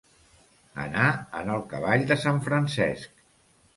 [0.85, 1.09] Anar
[1.41, 3.15] en el cavall de sant Francesc.